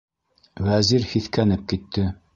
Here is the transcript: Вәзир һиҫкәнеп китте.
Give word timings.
Вәзир 0.69 1.05
һиҫкәнеп 1.13 1.71
китте. 1.75 2.11